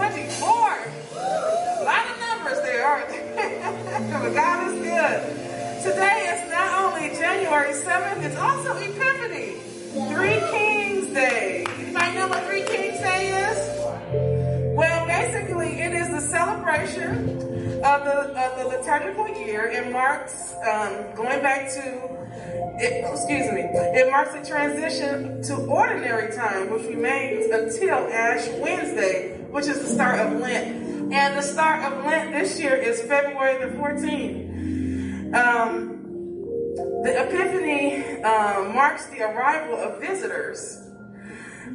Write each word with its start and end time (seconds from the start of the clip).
24. 0.00 0.48
A 0.48 1.84
lot 1.84 2.06
of 2.08 2.18
numbers 2.20 2.58
there, 2.62 2.86
aren't 2.86 3.08
there? 3.10 4.10
but 4.22 4.32
God 4.32 4.72
is 4.72 4.78
good. 4.80 5.92
Today 5.92 6.40
is 6.40 6.50
not 6.50 6.94
only 6.94 7.10
January 7.10 7.74
7th, 7.74 8.22
it's 8.22 8.36
also 8.36 8.78
Epiphany. 8.78 9.60
Three 10.08 10.40
Kings 10.56 11.12
Day. 11.12 11.66
Anybody 11.68 12.14
know 12.14 12.28
what 12.28 12.42
Three 12.44 12.62
Kings 12.62 12.98
Day 12.98 13.50
is? 13.50 14.74
Well, 14.74 15.06
basically, 15.06 15.80
it 15.82 15.92
is 15.92 16.08
the 16.08 16.20
celebration 16.22 17.28
of 17.84 18.04
the, 18.04 18.40
of 18.40 18.58
the 18.58 18.68
liturgical 18.74 19.28
year. 19.28 19.66
It 19.66 19.92
marks 19.92 20.54
um, 20.66 21.14
going 21.14 21.42
back 21.42 21.70
to 21.74 22.19
it, 22.78 23.04
excuse 23.10 23.52
me, 23.52 23.62
it 23.62 24.10
marks 24.10 24.34
the 24.34 24.44
transition 24.46 25.42
to 25.42 25.56
ordinary 25.56 26.34
time, 26.34 26.70
which 26.70 26.82
remains 26.86 27.50
until 27.50 28.06
Ash 28.12 28.48
Wednesday, 28.58 29.38
which 29.50 29.66
is 29.66 29.80
the 29.80 29.86
start 29.86 30.20
of 30.20 30.40
Lent. 30.40 31.12
And 31.12 31.36
the 31.36 31.42
start 31.42 31.84
of 31.84 32.04
Lent 32.04 32.32
this 32.32 32.60
year 32.60 32.76
is 32.76 33.02
February 33.02 33.58
the 33.58 33.76
14th. 33.76 35.34
Um, 35.34 36.00
the 37.02 37.26
Epiphany 37.26 38.22
um, 38.22 38.74
marks 38.74 39.06
the 39.06 39.22
arrival 39.22 39.76
of 39.76 40.00
visitors 40.00 40.86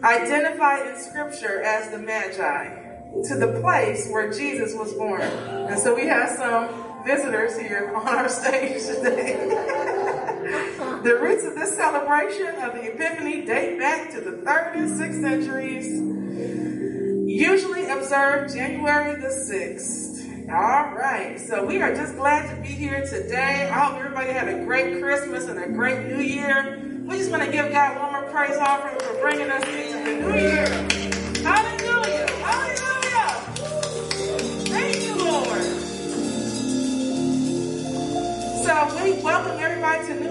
identified 0.03 0.87
in 0.87 0.97
Scripture 0.97 1.61
as 1.61 1.89
the 1.91 1.97
Magi 1.97 2.85
to 3.27 3.35
the 3.35 3.59
place 3.61 4.07
where 4.09 4.31
Jesus 4.31 4.73
was 4.73 4.93
born. 4.93 5.21
And 5.21 5.79
so 5.79 5.95
we 5.95 6.07
have 6.07 6.29
some 6.29 7.03
visitors 7.05 7.57
here 7.57 7.93
on 7.95 8.07
our 8.07 8.29
stage 8.29 8.85
today. 8.85 10.75
The 11.05 11.15
roots 11.17 11.45
of 11.45 11.53
this 11.53 11.75
celebration 11.75 12.55
of 12.63 12.73
the 12.73 12.91
Epiphany 12.91 13.45
date 13.45 13.77
back 13.77 14.09
to 14.13 14.21
the 14.21 14.31
3rd 14.37 14.75
and 14.75 14.89
6th 14.89 15.21
centuries, 15.21 15.87
usually 17.29 17.85
observed 17.85 18.55
January 18.55 19.21
the 19.21 19.27
6th. 19.27 20.49
All 20.49 20.95
right, 20.95 21.39
so 21.39 21.63
we 21.63 21.79
are 21.79 21.93
just 21.93 22.15
glad 22.15 22.49
to 22.49 22.59
be 22.59 22.69
here 22.69 23.05
today. 23.05 23.69
I 23.71 23.85
hope 23.85 23.99
everybody 23.99 24.31
had 24.31 24.47
a 24.47 24.65
great 24.65 24.99
Christmas 24.99 25.45
and 25.45 25.59
a 25.59 25.67
great 25.67 26.07
New 26.07 26.23
Year. 26.23 27.03
We 27.05 27.17
just 27.17 27.29
want 27.29 27.43
to 27.43 27.51
give 27.51 27.71
God 27.71 28.01
one 28.01 28.11
more 28.11 28.31
praise 28.31 28.57
offering 28.57 28.99
for 28.99 29.13
bringing 29.21 29.51
us 29.51 29.63
into 29.63 30.09
the 30.09 30.15
New 30.21 30.33
Year. 30.33 30.65
Hallelujah! 31.47 31.74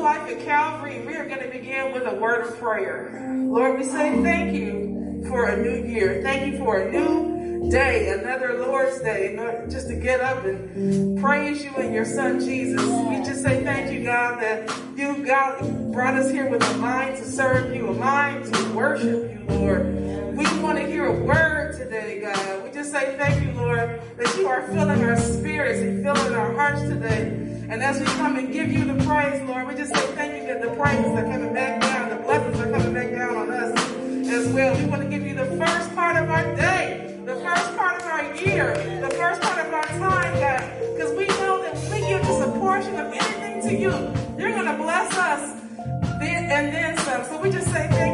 Life 0.05 0.28
at 0.28 0.44
Calvary. 0.44 1.00
We 1.06 1.16
are 1.16 1.27
going 1.27 1.41
to 1.41 1.48
begin 1.48 1.94
with 1.94 2.06
a 2.06 2.14
word 2.14 2.47
of 2.47 2.58
prayer. 2.58 3.27
Lord, 3.33 3.78
we 3.78 3.84
say 3.84 4.22
thank 4.22 4.55
you 4.55 5.24
for 5.27 5.47
a 5.47 5.56
new 5.56 5.91
year. 5.91 6.20
Thank 6.22 6.52
you 6.52 6.58
for 6.58 6.77
a 6.77 6.92
new 6.92 7.70
day, 7.70 8.10
another 8.10 8.58
Lord's 8.58 9.00
day, 9.00 9.34
just 9.70 9.88
to 9.88 9.97
get 9.97 10.20
up 10.20 10.44
and 10.44 11.19
praise 11.19 11.64
you 11.64 11.75
and 11.77 11.94
your 11.94 12.05
son 12.05 12.38
Jesus. 12.38 12.82
We 12.82 13.16
just 13.25 13.42
say 13.42 13.64
thank 13.64 13.94
you, 13.94 14.05
God, 14.05 14.42
that 14.42 14.70
you, 14.94 15.25
God, 15.25 15.91
brought 15.91 16.12
us 16.12 16.30
here 16.30 16.50
with 16.50 16.62
a 16.62 16.77
mind 16.77 17.16
to 17.16 17.25
serve 17.25 17.75
you, 17.75 17.88
a 17.88 17.94
mind 17.94 18.52
to 18.52 18.75
worship 18.75 19.32
you, 19.32 19.47
Lord. 19.48 19.86
We 20.36 20.44
want 20.60 20.77
to 20.77 20.86
hear 20.86 21.06
a 21.06 21.25
word 21.25 21.78
today, 21.78 22.20
God. 22.20 22.62
We 22.62 22.70
just 22.70 22.92
say 22.92 23.16
thank 23.16 23.42
you, 23.42 23.52
Lord, 23.52 24.02
that 24.19 24.36
you 24.36 24.48
are 24.48 24.66
filling 24.66 25.02
our 25.02 25.16
spirits 25.16 25.81
and 25.81 26.04
filling 26.04 26.34
our 26.34 26.53
hearts 26.53 26.82
today. 26.82 27.44
And 27.69 27.82
as 27.82 27.98
we 27.98 28.04
come 28.04 28.36
and 28.36 28.52
give 28.52 28.70
you 28.70 28.84
the 28.84 29.02
praise, 29.04 29.41
Lord, 29.48 29.66
we 29.66 29.75
just 29.75 29.94
say 29.94 30.06
thank 30.14 30.34
you 30.34 30.47
that 30.48 30.60
the 30.60 30.70
praises 30.76 31.06
are 31.06 31.25
coming 31.25 31.54
back 31.54 31.80
down, 31.80 32.10
the 32.10 32.16
blessings 32.16 32.60
are 32.60 32.70
coming 32.70 32.92
back 32.92 33.10
down 33.10 33.36
on 33.36 33.50
us 33.50 33.72
as 34.28 34.48
well. 34.52 34.76
We 34.76 34.84
want 34.84 35.02
to 35.02 35.08
give 35.08 35.26
you 35.26 35.34
the 35.34 35.47
first 35.56 35.94
part 35.94 36.16
of 36.22 36.28
our 36.28 36.44
day, 36.56 37.19
the 37.24 37.36
first 37.36 37.76
part 37.76 38.00
of 38.00 38.06
our 38.06 38.34
year, 38.34 38.74
the 39.00 39.14
first 39.16 39.41
part 39.41 39.66
of 39.66 39.72
our 39.72 39.82
time, 39.82 40.34
God, 40.41 40.94
because 40.94 41.12
we 41.16 41.26
know 41.26 41.62
that 41.62 41.74
when 41.74 42.03
we 42.03 42.06
give 42.06 42.20
just 42.22 42.41
a 42.42 42.53
portion 42.58 42.97
of 42.97 43.12
anything 43.12 43.62
to 43.62 43.74
you, 43.74 43.92
you're 44.38 44.53
going 44.53 44.66
to 44.66 44.76
bless 44.76 45.12
us 45.16 45.60
then 46.20 46.44
and 46.50 46.72
then 46.72 46.98
some. 46.98 47.24
So 47.24 47.41
we 47.41 47.50
just 47.50 47.66
say 47.69 47.88
thank 47.91 48.13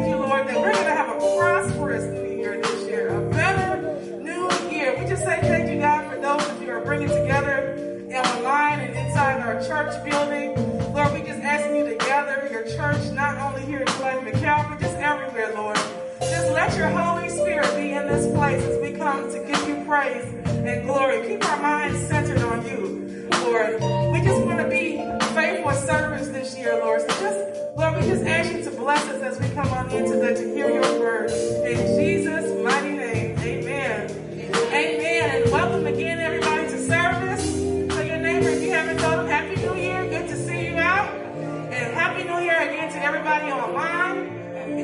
our 9.51 9.61
church 9.65 10.05
building. 10.05 10.55
Lord, 10.93 11.13
we 11.13 11.19
just 11.27 11.41
asking 11.41 11.75
you 11.75 11.85
to 11.85 11.95
gather 11.95 12.47
your 12.49 12.63
church, 12.63 13.11
not 13.11 13.37
only 13.37 13.65
here 13.65 13.79
in 13.79 13.85
Glen 13.97 14.25
McCall, 14.25 14.69
but 14.69 14.79
just 14.79 14.95
everywhere, 14.95 15.53
Lord. 15.55 15.75
Just 16.21 16.51
let 16.51 16.77
your 16.77 16.87
Holy 16.87 17.27
Spirit 17.27 17.75
be 17.75 17.91
in 17.91 18.07
this 18.07 18.33
place 18.33 18.63
as 18.63 18.81
we 18.81 18.93
come 18.97 19.29
to 19.29 19.39
give 19.39 19.67
you 19.67 19.83
praise 19.83 20.23
and 20.45 20.85
glory. 20.85 21.27
Keep 21.27 21.43
our 21.49 21.61
minds 21.61 21.99
centered 22.07 22.41
on 22.43 22.65
you, 22.65 23.27
Lord. 23.43 23.73
We 24.13 24.21
just 24.21 24.41
want 24.45 24.59
to 24.59 24.69
be 24.69 24.97
faithful 25.35 25.73
servants 25.73 26.29
this 26.29 26.57
year, 26.57 26.79
Lord. 26.79 27.01
So 27.01 27.07
just, 27.07 27.75
Lord, 27.75 27.97
we 27.97 28.07
just 28.07 28.23
ask 28.23 28.53
you 28.53 28.63
to 28.63 28.71
bless 28.71 29.03
us 29.09 29.21
as 29.21 29.37
we 29.37 29.53
come 29.53 29.67
on 29.69 29.91
in 29.91 30.09
today 30.09 30.33
to 30.33 30.55
hear 30.55 30.69
your 30.69 30.99
word. 30.99 31.29
In 31.29 31.99
Jesus' 31.99 32.60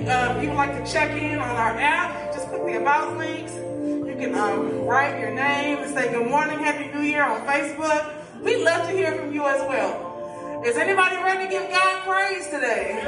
Uh, 0.07 0.35
if 0.37 0.41
you 0.41 0.49
would 0.49 0.55
like 0.55 0.71
to 0.71 0.89
check 0.89 1.11
in 1.21 1.37
on 1.37 1.49
our 1.49 1.77
app, 1.77 2.33
just 2.33 2.47
click 2.47 2.63
the 2.63 2.81
About 2.81 3.17
links. 3.17 3.53
You 3.53 4.15
can 4.17 4.33
um, 4.35 4.85
write 4.85 5.19
your 5.19 5.31
name 5.31 5.79
and 5.79 5.93
say 5.93 6.09
good 6.13 6.29
morning, 6.29 6.59
Happy 6.59 6.89
New 6.97 7.03
Year 7.03 7.23
on 7.23 7.41
Facebook. 7.41 8.13
We'd 8.41 8.63
love 8.63 8.87
to 8.87 8.95
hear 8.95 9.11
from 9.19 9.33
you 9.33 9.45
as 9.45 9.59
well. 9.67 10.63
Is 10.65 10.77
anybody 10.77 11.17
ready 11.17 11.43
to 11.43 11.51
give 11.51 11.69
God 11.69 12.03
praise 12.03 12.45
today? 12.45 13.01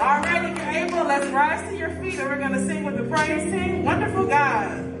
All 0.00 0.20
right, 0.20 0.52
if 0.52 0.58
you're 0.58 0.70
able, 0.70 1.08
let's 1.08 1.26
rise 1.32 1.68
to 1.70 1.76
your 1.76 1.90
feet 1.96 2.20
and 2.20 2.28
we're 2.28 2.38
going 2.38 2.52
to 2.52 2.64
sing 2.64 2.84
with 2.84 2.96
the 2.96 3.04
praise 3.04 3.50
team. 3.52 3.84
Wonderful 3.84 4.26
God. 4.28 4.99